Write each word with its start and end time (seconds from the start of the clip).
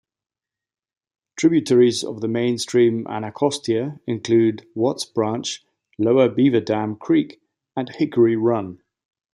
Tributaries 1.35 2.03
of 2.03 2.21
the 2.21 2.27
mainstem 2.27 3.05
Anacostia 3.07 3.99
include 4.07 4.65
Watts 4.73 5.05
Branch, 5.05 5.63
Lower 5.99 6.27
Beaverdam 6.27 6.97
Creek 6.97 7.39
and 7.77 7.87
Hickory 7.87 8.35
Run. 8.35 8.81